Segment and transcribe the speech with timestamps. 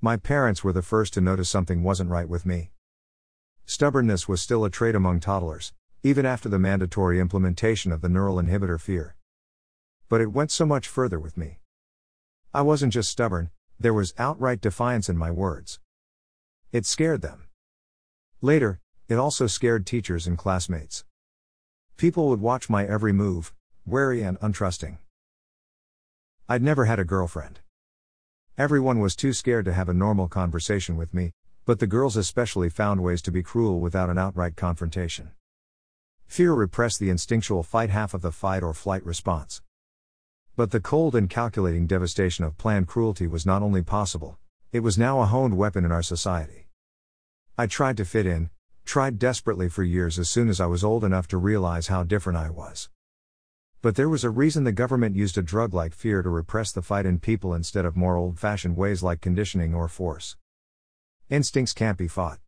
[0.00, 2.70] My parents were the first to notice something wasn't right with me.
[3.66, 5.72] Stubbornness was still a trait among toddlers,
[6.04, 9.16] even after the mandatory implementation of the neural inhibitor fear.
[10.08, 11.58] But it went so much further with me.
[12.54, 13.50] I wasn't just stubborn,
[13.80, 15.80] there was outright defiance in my words.
[16.70, 17.48] It scared them.
[18.40, 18.78] Later,
[19.08, 21.04] it also scared teachers and classmates.
[21.96, 23.52] People would watch my every move,
[23.84, 24.98] wary and untrusting.
[26.48, 27.58] I'd never had a girlfriend.
[28.58, 31.30] Everyone was too scared to have a normal conversation with me,
[31.64, 35.30] but the girls especially found ways to be cruel without an outright confrontation.
[36.26, 39.62] Fear repressed the instinctual fight half of the fight or flight response.
[40.56, 44.40] But the cold and calculating devastation of planned cruelty was not only possible,
[44.72, 46.66] it was now a honed weapon in our society.
[47.56, 48.50] I tried to fit in,
[48.84, 52.40] tried desperately for years as soon as I was old enough to realize how different
[52.40, 52.88] I was.
[53.80, 56.82] But there was a reason the government used a drug like fear to repress the
[56.82, 60.36] fight in people instead of more old fashioned ways like conditioning or force.
[61.30, 62.38] Instincts can't be fought.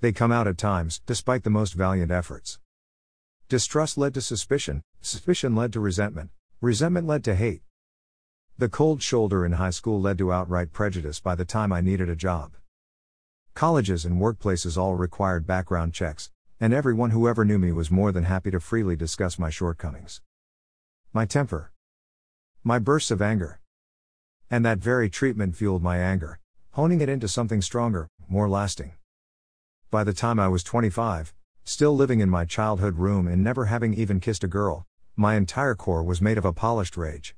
[0.00, 2.58] They come out at times, despite the most valiant efforts.
[3.48, 6.30] Distrust led to suspicion, suspicion led to resentment,
[6.64, 7.60] Resentment led to hate.
[8.56, 12.08] The cold shoulder in high school led to outright prejudice by the time I needed
[12.08, 12.52] a job.
[13.52, 18.12] Colleges and workplaces all required background checks, and everyone who ever knew me was more
[18.12, 20.22] than happy to freely discuss my shortcomings.
[21.16, 21.70] My temper.
[22.64, 23.60] My bursts of anger.
[24.50, 26.40] And that very treatment fueled my anger,
[26.72, 28.94] honing it into something stronger, more lasting.
[29.92, 33.94] By the time I was 25, still living in my childhood room and never having
[33.94, 37.36] even kissed a girl, my entire core was made of a polished rage.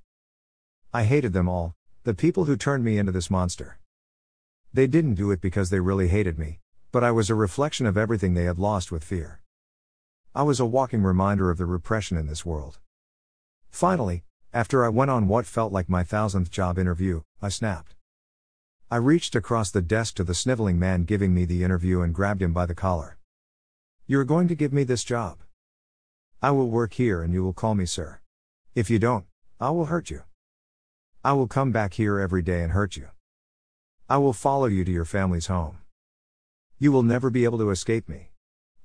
[0.94, 3.78] I hated them all, the people who turned me into this monster.
[4.72, 6.60] They didn't do it because they really hated me,
[6.92, 9.42] but I was a reflection of everything they had lost with fear.
[10.34, 12.78] I was a walking reminder of the repression in this world.
[13.76, 14.24] Finally,
[14.54, 17.94] after I went on what felt like my thousandth job interview, I snapped.
[18.90, 22.40] I reached across the desk to the sniveling man giving me the interview and grabbed
[22.40, 23.18] him by the collar.
[24.06, 25.40] You're going to give me this job.
[26.40, 28.20] I will work here and you will call me sir.
[28.74, 29.26] If you don't,
[29.60, 30.22] I will hurt you.
[31.22, 33.08] I will come back here every day and hurt you.
[34.08, 35.80] I will follow you to your family's home.
[36.78, 38.30] You will never be able to escape me.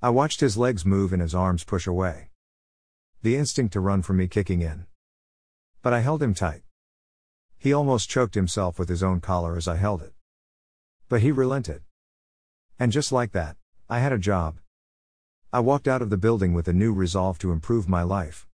[0.02, 2.31] I watched his legs move and his arms push away.
[3.22, 4.86] The instinct to run from me kicking in.
[5.80, 6.62] But I held him tight.
[7.56, 10.12] He almost choked himself with his own collar as I held it.
[11.08, 11.82] But he relented.
[12.78, 13.56] And just like that,
[13.88, 14.56] I had a job,
[15.54, 18.46] I walked out of the building with a new resolve to improve my life.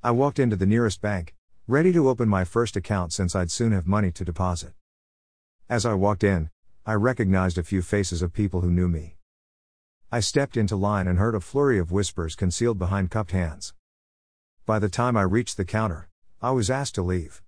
[0.00, 1.34] I walked into the nearest bank,
[1.66, 4.74] ready to open my first account since I'd soon have money to deposit.
[5.68, 6.50] As I walked in,
[6.86, 9.16] I recognized a few faces of people who knew me.
[10.14, 13.74] I stepped into line and heard a flurry of whispers concealed behind cupped hands.
[14.64, 16.08] By the time I reached the counter,
[16.40, 17.42] I was asked to leave.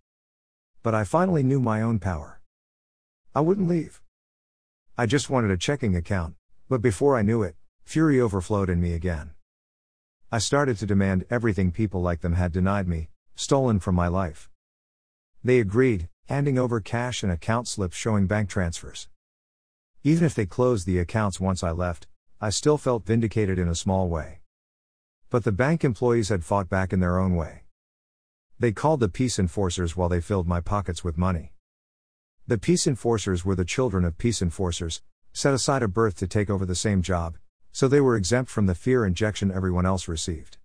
[0.82, 2.40] But I finally knew my own power.
[3.36, 4.02] I wouldn't leave.
[4.98, 6.34] I just wanted a checking account,
[6.68, 7.54] but before I knew it,
[7.84, 9.30] Fury overflowed in me again.
[10.32, 14.50] I started to demand everything people like them had denied me, stolen from my life.
[15.44, 19.06] They agreed, handing over cash and account slips showing bank transfers.
[20.02, 22.08] Even if they closed the accounts once I left,
[22.38, 24.40] I still felt vindicated in a small way.
[25.30, 27.62] But the bank employees had fought back in their own way.
[28.58, 31.54] They called the peace enforcers while they filled my pockets with money.
[32.46, 35.00] The peace enforcers were the children of peace enforcers,
[35.32, 37.38] set aside a birth to take over the same job,
[37.72, 40.58] so they were exempt from the fear injection everyone else received.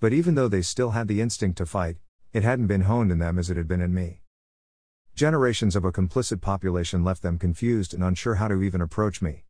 [0.00, 1.96] But even though they still had the instinct to fight,
[2.34, 4.20] it hadn't been honed in them as it had been in me.
[5.14, 9.44] Generations of a complicit population left them confused and unsure how to even approach me.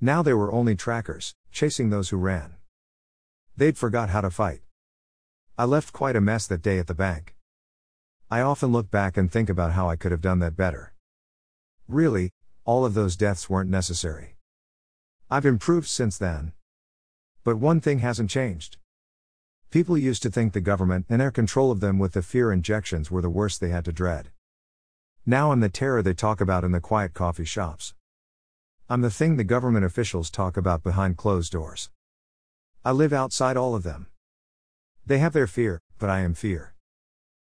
[0.00, 2.54] Now they were only trackers, chasing those who ran.
[3.56, 4.60] They'd forgot how to fight.
[5.56, 7.34] I left quite a mess that day at the bank.
[8.30, 10.92] I often look back and think about how I could have done that better.
[11.88, 12.30] Really,
[12.64, 14.36] all of those deaths weren't necessary.
[15.28, 16.52] I've improved since then.
[17.42, 18.76] But one thing hasn't changed.
[19.70, 23.10] People used to think the government and their control of them with the fear injections
[23.10, 24.30] were the worst they had to dread.
[25.26, 27.94] Now I'm the terror they talk about in the quiet coffee shops.
[28.90, 31.90] I'm the thing the government officials talk about behind closed doors.
[32.86, 34.06] I live outside all of them.
[35.04, 36.72] They have their fear, but I am fear.